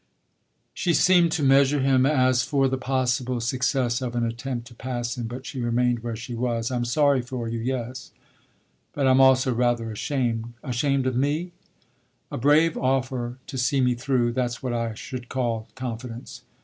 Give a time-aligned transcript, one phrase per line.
[0.73, 5.15] She seemed to measure him as for the possible success of an attempt to pass
[5.15, 5.27] him.
[5.27, 6.71] But she remained where she was.
[6.71, 8.09] "I'm sorry for you, yes,
[8.93, 11.51] but I'm also rather ashamed." "Ashamed of me?"
[12.31, 16.41] "A brave offer to see me through that's what I should call confidence.